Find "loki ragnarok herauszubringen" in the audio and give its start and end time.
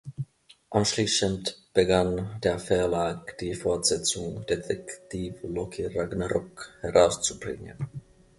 5.43-7.77